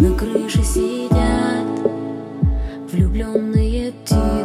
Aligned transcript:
На 0.00 0.14
крыше 0.16 0.62
сидят 0.62 1.66
влюбленные 2.90 3.92
птицы 3.92 4.39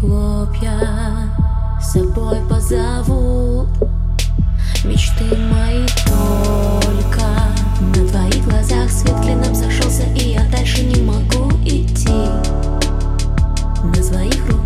хлопья 0.00 1.28
с 1.80 1.92
собой 1.92 2.38
позовут. 2.48 3.68
Мечты 4.84 5.24
мои 5.36 5.86
только 6.06 7.26
на 7.80 8.08
твоих 8.08 8.44
глазах. 8.48 8.90
Свет 8.90 9.14
клином 9.20 9.54
сошелся, 9.54 10.04
и 10.14 10.32
я 10.32 10.44
дальше 10.50 10.82
не 10.82 11.02
могу 11.02 11.50
идти. 11.64 12.10
На 13.84 14.02
своих 14.02 14.46
руках 14.48 14.59